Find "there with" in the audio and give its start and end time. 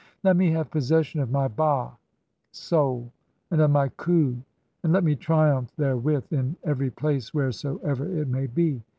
5.77-6.33